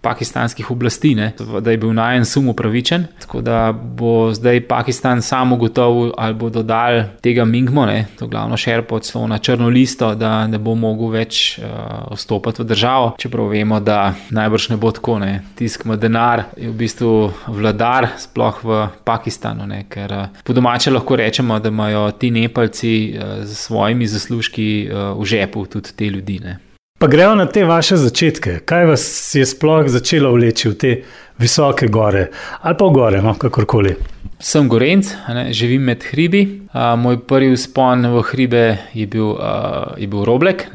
pakistanskih 0.00 0.70
oblasti, 0.70 1.14
ne, 1.14 1.32
da 1.60 1.70
je 1.70 1.78
bil 1.78 1.92
najen 1.92 2.24
sum 2.24 2.48
upravičen. 2.48 3.06
Tako 3.20 3.40
da 3.40 3.72
bo 3.72 4.32
zdaj 4.34 4.60
Pakistan 4.68 5.22
sam 5.22 5.52
ugotovil, 5.52 6.12
ali 6.16 6.34
bo 6.34 6.50
dodal 6.50 7.02
tega 7.20 7.44
Mingmo, 7.44 7.86
ne, 7.86 8.06
to 8.18 8.26
glavno 8.26 8.56
šerpo 8.56 8.98
celo 8.98 9.26
na 9.26 9.38
črno 9.38 9.68
listo, 9.68 10.14
da 10.14 10.46
ne 10.46 10.58
bo 10.58 10.74
mogel 10.74 11.08
več 11.14 11.58
uh, 11.58 12.12
vstopati 12.12 12.62
v 12.62 12.66
državo. 12.66 13.14
Čeprav 13.18 13.48
vemo, 13.52 13.80
da 13.80 14.14
najbrž 14.30 14.68
ne 14.74 14.76
bo 14.76 14.90
tako, 14.92 15.18
ne. 15.18 15.42
tisk 15.54 15.84
ima 15.84 15.96
denar, 15.96 16.44
je 16.56 16.68
v 16.68 16.76
bistvu 16.78 17.12
vladar, 17.46 18.08
sploh 18.18 18.60
v 18.64 18.80
Pakistanu, 19.04 19.66
ne, 19.66 19.84
ker 19.88 20.12
uh, 20.12 20.42
po 20.44 20.52
domače 20.52 20.92
lahko 20.92 21.16
rečemo, 21.16 21.58
da 21.58 21.72
imajo 21.72 22.10
ti 22.10 22.30
nepalci 22.30 22.94
uh, 23.16 23.44
s 23.44 23.66
svojimi 23.66 24.06
zaslužki 24.06 24.68
uh, 24.90 25.13
v 25.14 25.24
žepu 25.24 25.66
tudi 25.66 25.96
te 25.96 26.10
ljudi. 26.10 26.38
Ne. 26.44 26.58
Pa 26.98 27.06
gremo 27.06 27.34
na 27.34 27.46
te 27.46 27.64
vaše 27.64 27.96
začetke. 27.96 28.60
Kaj 28.64 28.84
vas 28.86 29.04
je 29.34 29.46
sploh 29.46 29.88
začelo 29.90 30.32
vleči 30.32 30.68
v 30.68 30.74
te 30.74 30.92
visoke 31.38 31.88
gore 31.90 32.28
ali 32.62 32.76
pa 32.78 32.86
v 32.86 32.94
gore, 32.94 33.22
no, 33.22 33.34
kakorkoli? 33.34 33.96
Sem 34.38 34.68
gorenc, 34.68 35.08
ne, 35.34 35.48
živim 35.52 35.82
med 35.82 36.04
hribi. 36.10 36.44
A, 36.72 36.94
moj 36.96 37.20
prvi 37.26 37.54
vzpon 37.54 38.06
v 38.12 38.22
hribe 38.30 38.64
je 38.94 39.06
bil, 39.06 39.34
a, 39.38 39.94
je 39.98 40.06
bil 40.10 40.24
roblek 40.24 40.66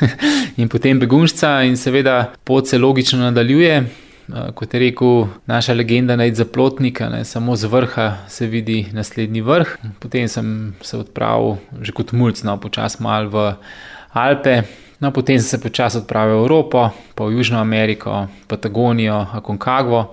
in 0.60 0.68
potem 0.68 0.98
begunšca, 1.00 1.62
in 1.68 1.76
seveda 1.76 2.32
pot 2.44 2.68
se 2.68 2.78
logično 2.78 3.20
nadaljuje. 3.22 3.84
A, 4.32 4.52
kot 4.52 4.74
je 4.74 4.80
rekel 4.80 5.26
naša 5.46 5.74
legenda, 5.74 6.16
naj 6.16 6.34
za 6.34 6.44
plotnika, 6.44 7.08
ne, 7.08 7.24
samo 7.24 7.56
z 7.56 7.68
vrha 7.68 8.06
se 8.28 8.46
vidi 8.46 8.86
naslednji 8.92 9.40
vrh. 9.40 9.76
Potem 9.98 10.28
sem 10.28 10.74
se 10.80 10.98
odpravil 10.98 11.56
že 11.80 11.92
kot 11.92 12.12
mulj, 12.12 12.44
no, 12.44 12.56
počasi 12.60 13.02
mal 13.02 13.28
v 13.28 13.52
Alpe. 14.12 14.62
No, 15.00 15.10
potem 15.10 15.38
sem 15.38 15.48
se 15.48 15.60
počasi 15.60 15.98
odpravil 15.98 16.38
v 16.38 16.40
Evropo, 16.40 16.90
pa 17.14 17.24
v 17.24 17.36
Južno 17.36 17.58
Ameriko, 17.60 18.26
Patagonijo, 18.48 19.26
Aconcagua. 19.32 20.06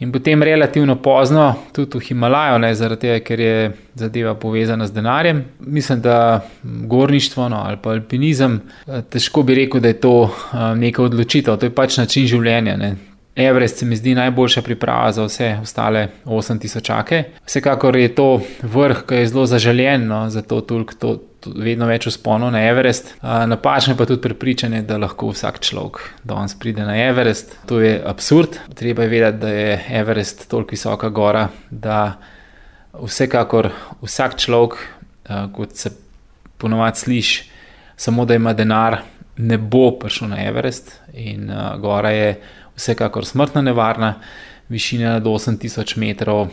In 0.00 0.12
potem 0.12 0.42
relativno 0.42 0.96
pozno, 0.96 1.54
tudi 1.72 1.98
v 1.98 2.00
Himalajo, 2.00 2.58
ne, 2.58 2.74
zaradi 2.74 3.06
tega, 3.06 3.18
ker 3.24 3.40
je 3.40 3.56
zadeva 3.94 4.34
povezana 4.34 4.86
z 4.86 4.92
denarjem. 4.92 5.44
Mislim, 5.60 6.00
da 6.00 6.40
gorništvo 6.62 7.48
no, 7.48 7.62
ali 7.66 7.78
pa 7.82 7.90
alpinizem, 7.90 8.60
eh, 8.86 9.02
težko 9.02 9.42
bi 9.42 9.54
rekel, 9.54 9.80
da 9.80 9.88
je 9.88 10.00
to 10.00 10.14
eh, 10.24 10.74
neka 10.76 11.02
odločitev, 11.02 11.56
to 11.56 11.66
je 11.66 11.74
pač 11.74 11.98
način 11.98 12.26
življenja. 12.26 12.76
Ne. 12.76 12.94
Everest 13.36 13.78
se 13.78 13.86
mi 13.86 13.96
zdi 13.96 14.14
najboljša 14.14 14.62
priprava 14.62 15.12
za 15.12 15.24
vse 15.24 15.58
ostale 15.62 16.08
8000. 16.24 17.22
Vsekakor 17.46 17.96
je 17.96 18.14
to 18.14 18.40
vrh, 18.62 19.02
ki 19.08 19.14
je 19.14 19.26
zelo 19.28 19.46
zaželjen, 19.46 20.06
no, 20.06 20.30
zato 20.30 20.60
toliko 20.60 20.94
to 20.94 21.14
vedno 21.56 21.86
več 21.86 22.06
usponov 22.06 22.52
na 22.54 22.62
Everest. 22.68 23.10
Napačno 23.22 23.96
pa 23.98 24.06
tudi 24.06 24.22
prepričanje, 24.22 24.82
da 24.82 24.96
lahko 25.02 25.32
vsak 25.34 25.58
človek 25.60 25.98
danes 26.24 26.54
pride 26.54 26.86
na 26.86 26.94
Everest. 27.08 27.58
To 27.66 27.80
je 27.80 27.98
absurd. 28.06 28.56
Treba 28.74 29.02
je 29.02 29.08
vedeti, 29.08 29.38
da 29.42 29.48
je 29.48 29.80
Everest 29.90 30.48
toliko 30.48 30.78
visoka 30.78 31.08
gora, 31.08 31.48
da 31.70 32.16
vsekakor 32.94 33.72
vsak 34.02 34.38
človek, 34.38 34.78
kot 35.52 35.74
se 35.76 35.90
ponovadi 36.56 36.98
sliši, 36.98 37.50
samo 37.96 38.24
da 38.24 38.34
ima 38.34 38.52
denar, 38.54 39.02
ne 39.36 39.58
bo 39.58 39.90
prišel 39.98 40.28
na 40.30 40.44
Everest. 40.46 41.00
In 41.12 41.50
gora 41.82 42.10
je 42.10 42.40
vsekakor 42.76 43.26
smrtno 43.26 43.62
nevarna. 43.62 44.14
Višine 44.68 45.04
nad 45.04 45.24
8000 45.24 45.98
metrov 45.98 46.48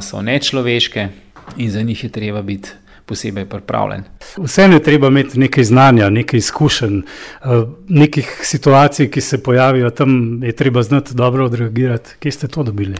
so 0.00 0.22
nečloveške 0.22 1.08
in 1.56 1.70
za 1.70 1.82
njih 1.82 2.04
je 2.04 2.10
treba 2.10 2.42
biti 2.42 2.70
posebej 3.10 3.44
pripravljen. 3.50 4.04
Vseeno 4.38 4.78
je 4.78 4.82
treba 4.82 5.08
imeti 5.10 5.40
nekaj 5.40 5.64
znanja, 5.64 6.10
nekaj 6.10 6.38
izkušenj, 6.38 6.98
eh, 6.98 7.48
nekih 7.88 8.40
situacij, 8.42 9.10
ki 9.10 9.20
se 9.20 9.42
pojavijo 9.42 9.90
tam, 9.90 10.42
je 10.42 10.52
treba 10.56 10.82
znati 10.82 11.14
dobro 11.14 11.44
odreagirati. 11.44 12.14
Kje 12.20 12.32
ste 12.32 12.48
to 12.48 12.62
dobili? 12.62 12.96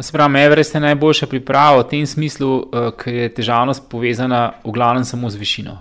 Spravno, 0.00 0.38
Everest 0.38 0.74
je 0.74 0.80
najboljša 0.80 1.26
priprava 1.26 1.80
v 1.82 1.88
tem 1.90 2.06
smislu, 2.06 2.62
eh, 2.62 2.90
ker 2.98 3.14
je 3.14 3.34
težavnost 3.34 3.90
povezana 3.90 4.52
v 4.64 4.70
glavnem 4.70 5.04
samo 5.04 5.30
z 5.30 5.36
višino. 5.36 5.78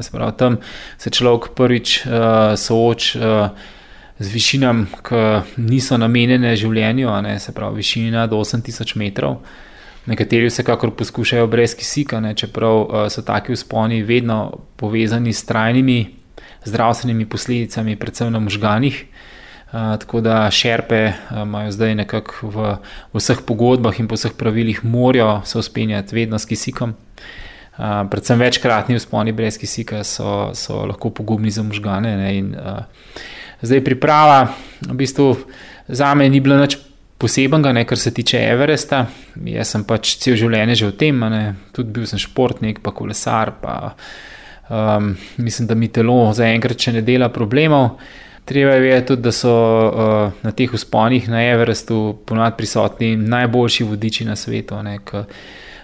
Spravno, 0.00 0.32
tam 0.32 0.56
se 0.98 1.10
človek 1.10 1.54
prvič 1.56 2.02
uh, 2.04 2.12
sooča 2.56 3.18
uh, 3.18 3.48
z 4.20 4.28
višinami, 4.28 4.86
ki 5.02 5.24
niso 5.64 5.96
namenjene 5.96 6.52
življenju, 6.56 7.08
se 7.40 7.52
pravi, 7.56 7.80
višina 7.80 8.26
do 8.28 8.36
8000 8.36 8.96
metrov. 9.00 9.40
Uh, 9.40 9.58
Nekateri 10.06 10.48
vsekakor 10.48 10.90
poskušajo 10.96 11.46
brez 11.46 11.74
kisika, 11.76 12.20
ne, 12.20 12.34
čeprav 12.34 12.76
uh, 12.80 13.08
so 13.12 13.22
taki 13.22 13.52
vzponi 13.52 14.02
vedno 14.02 14.58
povezani 14.76 15.32
s 15.32 15.44
trajnimi 15.44 16.14
zdravstvenimi 16.64 17.28
posledicami, 17.28 17.96
predvsem 17.96 18.32
na 18.32 18.40
možganih. 18.40 19.04
Uh, 19.72 19.96
tako 20.00 20.20
da 20.20 20.50
šerpe 20.50 21.04
uh, 21.06 21.42
imajo 21.42 21.70
zdaj 21.70 21.94
nekako 21.94 22.48
v, 22.48 22.74
v 23.12 23.20
vseh 23.20 23.44
pogodbah 23.46 24.00
in 24.00 24.08
po 24.08 24.16
vseh 24.16 24.32
pravilih 24.32 24.84
morajo 24.84 25.42
se 25.44 25.58
uspenjati 25.58 26.16
vedno 26.16 26.38
s 26.38 26.48
kisikom. 26.48 26.94
Uh, 27.78 27.84
predvsem 28.10 28.38
večkratni 28.38 28.96
vzponi 28.96 29.32
brez 29.32 29.58
kisika 29.58 30.04
so, 30.04 30.50
so 30.54 30.86
lahko 30.86 31.10
pogubni 31.10 31.50
za 31.50 31.62
možgane. 31.62 32.16
Ne, 32.16 32.38
in, 32.38 32.54
uh, 32.56 32.82
zdaj 33.62 33.84
priprava, 33.84 34.48
v 34.88 34.94
bistvu 34.94 35.36
za 35.88 36.14
me 36.14 36.28
ni 36.28 36.40
bila 36.40 36.60
nič 36.60 36.78
posebenega, 37.20 37.72
ne, 37.72 37.84
kar 37.84 37.98
se 37.98 38.14
tiče 38.14 38.40
Everesta. 38.52 39.04
Jaz 39.44 39.74
sem 39.74 39.84
pač 39.84 40.16
cel 40.22 40.38
življenje 40.40 40.78
že 40.80 40.88
v 40.88 40.96
tem, 40.96 41.20
ne, 41.32 41.42
tudi 41.76 41.92
bil 41.98 42.08
sem 42.08 42.20
športnik, 42.20 42.80
pa 42.84 42.94
kolesar. 42.96 43.52
Pa, 43.60 43.92
um, 44.70 45.12
mislim, 45.36 45.68
da 45.68 45.76
mi 45.76 45.90
telo 45.92 46.32
zaenkrat 46.36 46.80
še 46.80 46.96
ne 46.96 47.04
dela 47.04 47.28
problemov. 47.28 47.98
Treba 48.48 48.72
je 48.74 48.82
vedeti 48.82 49.12
tudi, 49.12 49.22
da 49.22 49.32
so 49.36 49.52
uh, 49.52 50.38
na 50.42 50.50
teh 50.56 50.72
usponih 50.74 51.28
na 51.30 51.44
Everestu 51.44 52.22
ponovadi 52.26 52.56
prisotni 52.58 53.12
najboljši 53.20 53.84
vodiči 53.86 54.24
na 54.26 54.36
svetu. 54.36 54.80
Ne, 54.82 54.98
k, 55.04 55.26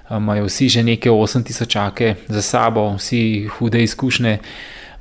Imajo 0.07 0.45
vsi 0.47 0.69
že 0.71 0.83
neke 0.87 1.11
8000 1.11 2.31
za 2.31 2.43
sabo, 2.43 2.93
vsi 2.95 3.49
hude 3.59 3.81
izkušnje 3.83 4.37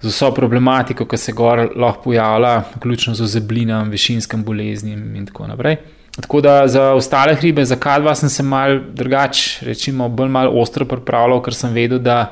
z 0.05 0.13
vso 0.13 0.29
problematiko, 0.33 1.07
ki 1.09 1.17
se 1.17 1.33
gor 1.33 1.63
lahko 1.75 2.03
pojavlja, 2.03 2.55
vključno 2.75 3.15
z 3.17 3.25
ozeblinami, 3.25 3.89
višinskim 3.89 4.43
boleznim 4.45 5.15
in 5.15 5.25
tako 5.25 5.47
naprej. 5.49 5.79
Tako 6.15 6.41
da 6.41 6.67
za 6.67 6.91
ostale 6.93 7.35
hribe, 7.35 7.65
za 7.65 7.75
K2 7.75 8.13
sem 8.15 8.29
se 8.29 8.43
mal 8.43 8.77
drugače, 8.93 9.65
rečemo, 9.65 10.09
bolj 10.09 10.29
malo 10.29 10.53
ostro 10.61 10.85
pripravljal, 10.85 11.41
ker 11.43 11.57
sem 11.57 11.73
vedel, 11.73 11.99
da 11.99 12.31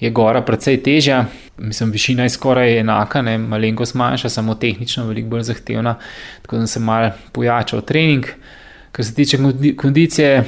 je 0.00 0.10
gora 0.14 0.40
precej 0.46 0.78
težja. 0.82 1.24
Mislim, 1.58 1.90
višina 1.90 2.22
je 2.22 2.32
skoraj 2.36 2.78
enaka, 2.78 3.22
ne 3.22 3.34
malenkost 3.38 3.98
manjša, 3.98 4.30
samo 4.30 4.54
tehnično 4.54 5.08
veliko 5.10 5.34
bolj 5.34 5.48
zahtevna. 5.50 5.96
Tako 6.42 6.56
da 6.56 6.66
sem 6.66 6.72
se 6.78 6.86
mal 6.86 7.10
pojačal 7.32 7.82
trening. 7.82 8.30
Kar 8.92 9.04
se 9.04 9.14
tiče 9.14 9.38
kondicije, 9.76 10.44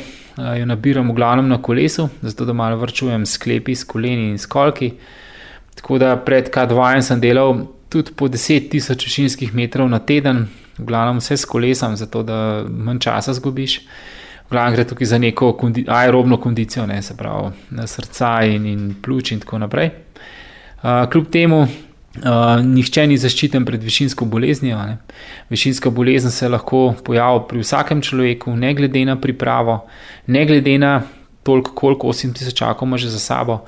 jo 0.58 0.66
nabiram 0.66 1.10
v 1.10 1.18
glavnem 1.18 1.48
na 1.48 1.58
kolesu, 1.62 2.08
zato 2.22 2.44
da 2.44 2.52
malo 2.52 2.78
vrčujem 2.78 3.26
sklepi, 3.26 3.74
s 3.74 3.84
koleni 3.84 4.30
in 4.30 4.38
skolki. 4.38 4.94
Tako 5.74 5.98
da 5.98 6.16
pred 6.16 6.50
K2 6.50 7.00
sem 7.00 7.20
delal 7.20 7.66
tudi 7.90 8.12
po 8.16 8.28
10.000 8.28 9.04
višinskih 9.04 9.54
metrov 9.54 9.88
na 9.90 9.98
teden, 9.98 10.46
v 10.78 10.86
glavnem 10.86 11.18
vse 11.20 11.36
s 11.36 11.44
kolesom, 11.44 11.96
zato 11.96 12.22
da 12.22 12.64
manj 12.68 13.02
časa 13.04 13.34
zgubiš. 13.36 13.80
V 14.48 14.54
glavnem 14.54 14.74
gre 14.74 14.84
tukaj 14.84 15.06
za 15.06 15.18
neko 15.18 15.52
kondi 15.58 15.84
aerobno 15.88 16.40
kondicijo, 16.40 16.86
ne 16.86 17.02
se 17.02 17.16
pravi, 17.16 17.52
na 17.70 17.86
srca 17.86 18.40
in, 18.46 18.66
in 18.66 18.94
pljuč 19.02 19.32
in 19.32 19.40
tako 19.40 19.58
naprej. 19.58 19.90
Uh, 20.82 21.06
kljub 21.12 21.28
temu, 21.30 21.60
uh, 21.62 22.56
nihče 22.64 23.06
ni 23.06 23.18
zaščiten 23.18 23.66
pred 23.66 23.82
višinsko 23.82 24.24
boleznijo. 24.24 24.78
Ne. 24.78 24.96
Višinska 25.50 25.90
bolezen 25.90 26.30
se 26.34 26.48
lahko 26.48 26.94
pojavi 27.04 27.44
pri 27.48 27.62
vsakem 27.62 28.02
človeku, 28.02 28.56
ne 28.56 28.74
glede 28.74 29.04
na 29.04 29.20
pripravo, 29.20 29.84
ne 30.26 30.46
glede 30.46 30.78
na 30.78 31.02
toliko, 31.42 31.74
koliko 31.74 32.08
8000 32.08 32.54
čakov 32.54 32.88
ima 32.88 32.98
že 32.98 33.10
za 33.10 33.18
sabo. 33.18 33.64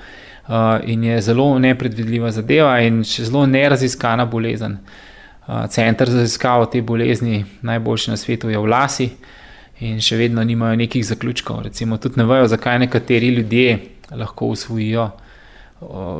Uh, 0.48 0.80
in 0.84 1.04
je 1.04 1.20
zelo 1.20 1.58
nepredvidljiva 1.58 2.30
zadeva, 2.34 2.80
in 2.82 3.04
še 3.06 3.28
zelo 3.28 3.44
neraziskana 3.46 4.26
bolezen. 4.26 4.78
Center 5.70 6.10
za 6.10 6.18
raziskavo 6.22 6.66
te 6.70 6.82
bolezni, 6.82 7.44
najboljši 7.62 8.10
na 8.10 8.16
svetu, 8.16 8.50
je 8.50 8.58
v 8.58 8.66
Lasi 8.70 9.08
in 9.82 9.98
še 10.02 10.16
vedno 10.16 10.42
nimajo 10.46 10.76
nekih 10.78 11.02
zaključkov. 11.06 11.64
Recimo, 11.66 11.98
tudi 11.98 12.20
ne 12.20 12.26
vejo, 12.26 12.46
zakaj 12.50 12.78
nekateri 12.78 13.32
ljudje 13.34 13.78
lahko 14.14 14.52
usvojijo 14.54 15.08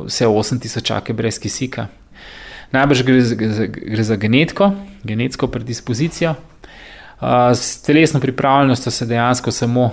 vse 0.07 0.27
8000 0.27 1.13
brez 1.15 1.39
kisika. 1.39 1.87
Najbrž 2.75 3.03
gre 3.07 3.21
za, 3.21 3.35
gre 3.67 4.03
za 4.03 4.15
genetko, 4.19 4.73
genetsko 5.03 5.47
predispozicijo. 5.47 6.35
S 7.55 7.81
telesno 7.85 8.19
pripravljenostjo 8.19 8.91
se 8.91 9.05
dejansko 9.05 9.51
samo 9.51 9.91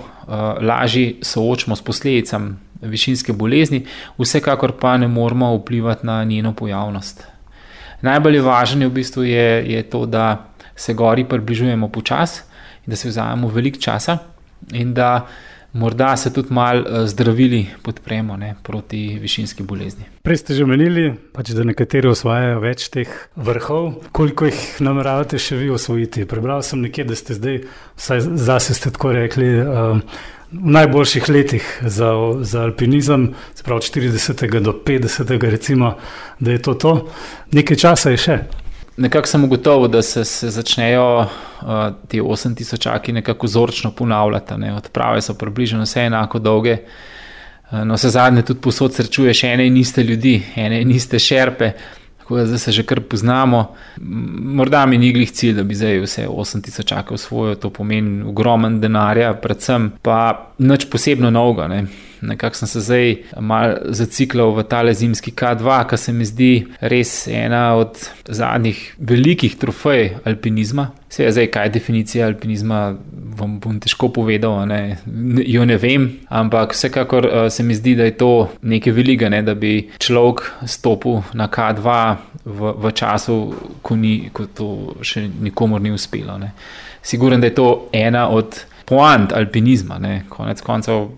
lažje 0.59 1.21
soočamo 1.23 1.75
s 1.75 1.81
posledicami 1.81 2.55
višinske 2.81 3.33
bolezni, 3.33 3.85
vsekakor 4.17 4.73
pa 4.79 4.97
ne 4.97 5.07
moramo 5.07 5.55
vplivati 5.55 6.05
na 6.05 6.23
njeno 6.23 6.53
pojavnost. 6.53 7.23
Najbolj 8.01 8.39
važno 8.39 8.87
v 8.87 8.91
bistvu 8.91 9.23
je, 9.23 9.73
je 9.73 9.83
to, 9.83 10.05
da 10.05 10.53
se 10.75 10.93
gori 10.93 11.25
približujemo 11.25 11.87
počasi 11.87 12.41
in 12.85 12.89
da 12.89 12.95
se 12.95 13.09
vzamemo 13.09 13.47
veliko 13.47 13.79
časa 13.79 14.17
in 14.73 14.93
da 14.93 15.27
morda 15.73 16.17
se 16.17 16.33
tudi 16.33 16.53
malo 16.53 16.81
eh, 16.81 17.07
zdravili 17.07 17.67
podpremo 17.81 18.37
ne, 18.37 18.55
proti 18.63 19.19
višinski 19.21 19.63
bolezni. 19.63 20.03
Prej 20.21 20.37
ste 20.37 20.53
že 20.53 20.63
omenili, 20.63 21.13
pač, 21.33 21.53
da 21.55 21.63
nekateri 21.63 22.09
osvajajo 22.11 22.59
več 22.59 22.89
teh 22.91 23.11
vrhov. 23.35 23.93
Koliko 24.11 24.49
jih 24.49 24.59
nameravate 24.83 25.39
še 25.39 25.57
vi 25.61 25.69
osvojiti? 25.69 26.25
Prebral 26.25 26.63
sem 26.65 26.81
nekje, 26.81 27.07
da 27.07 27.15
ste 27.15 27.37
zdaj, 27.37 27.61
vsaj 27.97 28.25
zase 28.35 28.75
ste 28.75 28.91
tako 28.91 29.13
rekli. 29.15 29.53
Uh, 30.51 30.53
v 30.53 30.71
najboljših 30.71 31.29
letih 31.29 31.79
za, 31.81 32.11
za 32.41 32.63
alpinizem, 32.63 33.33
od 33.67 33.81
40. 33.81 34.59
do 34.59 34.81
50. 34.85 35.49
recimo, 35.49 35.95
da 36.39 36.51
je 36.51 36.61
to 36.61 36.73
to. 36.73 37.07
Nekaj 37.51 37.77
časa 37.77 38.09
je 38.09 38.17
še. 38.17 38.37
Nekako 38.97 39.27
sem 39.27 39.43
ugotovil, 39.43 39.87
da 39.87 40.01
se, 40.01 40.25
se 40.25 40.49
začnejo 40.49 41.05
uh, 41.23 41.27
ti 42.07 42.21
8000-aki 42.21 43.13
nekako 43.13 43.47
vzorčno 43.47 43.91
ponavljati. 43.91 44.57
Ne. 44.57 44.73
Odprave 44.75 45.21
so 45.21 45.33
približno 45.33 45.85
vse 45.87 46.05
enako 46.11 46.39
dolge. 46.39 46.77
Uh, 47.71 47.85
no, 47.87 47.95
vse 47.95 48.09
zadnje 48.09 48.43
tudi 48.51 48.61
posod 48.61 48.93
srečuješ 48.93 49.43
ene 49.43 49.67
in 49.67 49.77
iste 49.77 50.03
ljudi, 50.03 50.41
ene 50.55 50.81
in 50.81 50.91
iste 50.91 51.19
šerpe 51.19 51.71
tako 52.21 52.37
da 52.37 52.45
zdaj 52.45 52.59
se 52.59 52.71
že 52.71 52.83
kar 52.83 53.01
poznamo. 53.01 53.75
Morda 54.57 54.85
mi 54.85 54.97
ni 54.97 55.11
glih 55.13 55.31
cilj, 55.31 55.55
da 55.57 55.63
bi 55.63 55.75
zdaj 55.75 55.99
vse 55.99 56.27
8000 56.27 56.85
čakal 56.85 57.17
svojo, 57.17 57.55
to 57.55 57.69
pomeni 57.69 58.23
ogromen 58.23 58.79
denarja, 58.81 59.33
predvsem 59.33 59.91
pa 60.01 60.53
nič 60.57 60.85
posebno 60.89 61.29
novega. 61.29 61.67
Ne. 61.67 61.85
Nekako 62.21 62.55
sem 62.55 62.67
se 62.67 62.81
zdaj 62.85 63.15
mal 63.39 63.75
zaciklal 63.89 64.53
v 64.53 64.63
tale 64.69 64.93
zimski 64.93 65.31
K2, 65.31 65.87
ki 65.89 65.97
se 65.97 66.13
mi 66.13 66.25
zdi 66.25 66.51
res 66.81 67.27
ena 67.27 67.73
od 67.75 67.97
zadnjih 68.29 68.81
velikih 68.99 69.55
trofej 69.57 70.17
alpinizma. 70.25 70.91
Vse 71.09 71.23
je 71.23 71.31
zdaj, 71.31 71.47
kaj 71.51 71.65
je 71.65 71.73
definicija 71.75 72.27
alpinizma, 72.29 72.95
vam 73.37 73.57
bom 73.59 73.79
težko 73.81 74.11
povedal, 74.13 74.61
ne, 74.69 74.97
jo 75.47 75.65
ne 75.65 75.77
vem, 75.81 76.07
ampak 76.29 76.75
vsekakor 76.77 77.25
uh, 77.25 77.47
se 77.51 77.63
mi 77.63 77.75
zdi, 77.75 77.95
da 77.99 78.07
je 78.07 78.17
to 78.17 78.31
nekaj 78.61 78.93
velikega, 78.93 79.31
ne, 79.33 79.41
da 79.43 79.55
bi 79.55 79.89
človek 79.97 80.45
stopil 80.69 81.23
na 81.33 81.49
K2 81.51 81.97
v, 82.45 82.73
v 82.85 82.93
času, 82.95 83.37
ko, 83.81 83.97
ni, 83.97 84.29
ko 84.33 84.45
to 84.45 84.69
še 85.01 85.25
nikomor 85.41 85.81
ni 85.81 85.91
uspelo. 85.91 86.37
Siguren, 87.01 87.41
da 87.41 87.49
je 87.49 87.57
to 87.57 87.69
ena 87.97 88.29
od 88.29 88.61
poant 88.85 89.33
alpinizma, 89.33 89.97
ne? 89.99 90.23
konec 90.29 90.61
koncev 90.61 91.09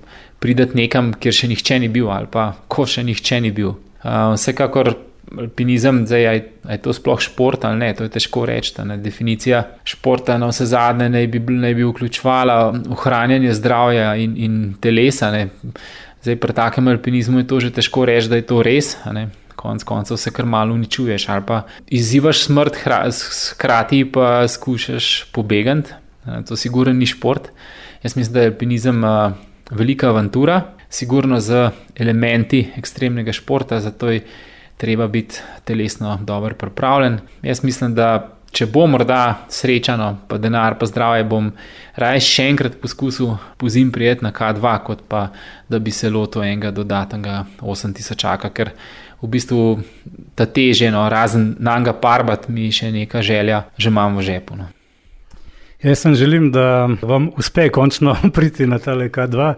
prideti 0.43 0.77
nekam, 0.77 1.13
kjer 1.15 1.39
še 1.39 1.49
nihče 1.53 1.79
ni 1.79 1.89
bil 1.93 2.11
ali 2.11 2.27
pa 2.31 2.51
ko 2.67 2.85
še 2.89 3.05
nihče 3.07 3.39
ni 3.45 3.53
bil. 3.55 3.75
Uh, 4.03 4.33
vsekakor 4.35 4.91
alpinizem, 5.39 6.03
zdaj 6.07 6.21
je, 6.21 6.33
je 6.69 6.77
to 6.83 6.93
sploh 6.93 7.21
šport 7.21 7.65
ali 7.65 7.79
ne, 7.79 7.91
to 7.95 8.05
je 8.05 8.11
težko 8.13 8.45
reči. 8.45 8.75
Definicija 9.01 9.63
športa 9.87 10.37
na 10.37 10.49
vse 10.51 10.67
zadnje 10.69 11.09
naj 11.09 11.27
bi, 11.31 11.39
naj 11.39 11.77
bi 11.77 11.87
vključovala 11.87 12.57
ohranjanje 12.93 13.53
zdravja 13.57 14.13
in, 14.19 14.35
in 14.37 14.57
telesa. 14.81 15.31
Ne. 15.33 15.47
Zdaj 16.23 16.37
pri 16.43 16.55
takem 16.55 16.91
alpinizmu 16.91 17.41
je 17.41 17.47
to 17.47 17.59
že 17.63 17.73
težko 17.79 18.05
reči, 18.09 18.29
da 18.29 18.39
je 18.39 18.47
to 18.47 18.61
res. 18.65 18.97
Konec 19.55 19.85
koncev 19.87 20.19
se 20.19 20.31
kar 20.35 20.45
malo 20.45 20.75
uničuješ 20.75 21.29
ali 21.29 21.45
pa 21.47 21.63
izzivaš 21.87 22.43
smrt, 22.49 22.77
hkrati 22.83 24.03
pa 24.11 24.47
skušaš 24.47 25.31
pobegati. 25.31 25.95
To 26.47 26.55
sigurno 26.55 26.93
ni 26.93 27.05
šport. 27.05 27.49
Jaz 28.03 28.17
mislim, 28.17 28.33
da 28.33 28.41
je 28.41 28.51
alpinizem 28.51 29.03
uh, 29.03 29.31
velika 29.73 30.09
avantura, 30.09 30.61
sigurno 30.89 31.39
z 31.39 31.69
elementi 31.95 32.67
ekstremnega 32.77 33.33
športa, 33.33 33.79
zato 33.79 34.11
je 34.11 34.21
treba 34.77 35.07
biti 35.07 35.41
telesno 35.63 36.19
dobro 36.21 36.55
pripravljen. 36.55 37.19
Jaz 37.41 37.63
mislim, 37.63 37.95
da 37.95 38.33
če 38.53 38.67
bo 38.69 38.85
morda 38.87 39.45
srečano, 39.49 40.11
pa 40.29 40.37
denar, 40.37 40.77
pa 40.77 40.85
zdravje, 40.85 41.25
bom 41.25 41.49
raje 41.97 42.21
še 42.25 42.45
enkrat 42.51 42.77
poskusil 42.81 43.33
po 43.57 43.69
zim 43.69 43.91
prijeti 43.91 44.25
na 44.25 44.31
K2, 44.31 44.75
kot 44.85 45.01
pa 45.09 45.27
da 45.69 45.79
bi 45.79 45.91
se 45.91 46.11
lotil 46.13 46.45
enega 46.45 46.71
dodatnega 46.71 47.43
8000, 47.61 48.53
ker 48.53 48.73
v 49.23 49.31
bistvu 49.31 49.59
ta 50.37 50.45
teže, 50.45 50.91
no, 50.93 51.07
razen 51.09 51.55
nanga 51.63 51.95
parbat, 51.97 52.49
mi 52.49 52.69
še 52.71 52.91
neka 52.93 53.23
želja, 53.25 53.63
že 53.77 53.89
imam 53.89 54.19
v 54.19 54.27
žepu. 54.29 54.59
No. 54.59 54.69
Jaz 55.83 55.99
sem 55.99 56.15
želim, 56.15 56.51
da 56.51 56.89
vam 57.01 57.29
uspe 57.37 57.69
končno 57.69 58.15
priti 58.35 58.67
na 58.67 58.79
tale 58.79 59.09
K2 59.09 59.53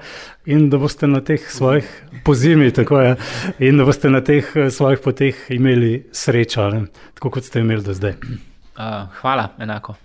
in 0.46 0.70
da 0.70 0.77
boste 0.77 1.08
na 1.08 1.22
teh 1.22 1.51
svojih 1.51 2.03
pozimi, 2.24 2.72
tako 2.72 3.00
je, 3.00 3.15
in 3.60 3.77
da 3.77 3.86
boste 3.86 4.10
na 4.10 4.22
teh 4.22 4.46
eh, 4.55 4.72
svojih 4.72 5.00
poteh 5.03 5.36
imeli 5.50 6.10
srečo, 6.12 6.70
ne? 6.70 6.86
tako 7.13 7.29
kot 7.29 7.44
ste 7.44 7.60
imeli 7.60 7.84
do 7.84 7.94
zdaj. 7.94 8.12
Uh, 8.12 9.08
hvala, 9.22 9.50
enako. 9.60 9.96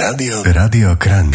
Radio, 0.00 0.42
Radio 0.54 0.96
Kran. 1.00 1.32